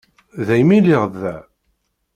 Daymi 0.47 0.77
lliɣ 0.83 1.03
da. 1.21 1.35